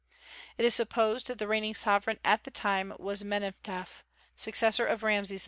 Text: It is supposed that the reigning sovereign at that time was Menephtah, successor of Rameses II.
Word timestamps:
It 0.57 0.65
is 0.65 0.73
supposed 0.73 1.27
that 1.27 1.37
the 1.37 1.47
reigning 1.47 1.75
sovereign 1.75 2.17
at 2.25 2.43
that 2.43 2.53
time 2.55 2.91
was 2.97 3.21
Menephtah, 3.21 3.85
successor 4.35 4.87
of 4.87 5.03
Rameses 5.03 5.39
II. 5.39 5.39